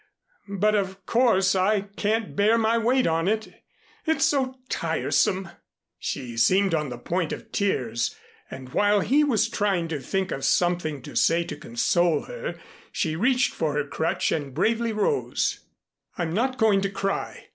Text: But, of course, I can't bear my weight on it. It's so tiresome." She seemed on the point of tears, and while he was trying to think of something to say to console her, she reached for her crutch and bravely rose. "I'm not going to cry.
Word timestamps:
But, 0.49 0.73
of 0.73 1.05
course, 1.05 1.53
I 1.53 1.81
can't 1.81 2.35
bear 2.35 2.57
my 2.57 2.75
weight 2.79 3.05
on 3.05 3.27
it. 3.27 3.53
It's 4.07 4.25
so 4.25 4.55
tiresome." 4.67 5.49
She 5.99 6.37
seemed 6.37 6.73
on 6.73 6.89
the 6.89 6.97
point 6.97 7.31
of 7.31 7.51
tears, 7.51 8.15
and 8.49 8.69
while 8.69 9.01
he 9.01 9.23
was 9.23 9.47
trying 9.47 9.87
to 9.89 9.99
think 9.99 10.31
of 10.31 10.43
something 10.43 11.03
to 11.03 11.15
say 11.15 11.43
to 11.43 11.55
console 11.55 12.23
her, 12.23 12.55
she 12.91 13.15
reached 13.15 13.53
for 13.53 13.75
her 13.75 13.85
crutch 13.85 14.31
and 14.31 14.55
bravely 14.55 14.91
rose. 14.91 15.59
"I'm 16.17 16.33
not 16.33 16.57
going 16.57 16.81
to 16.81 16.89
cry. 16.89 17.49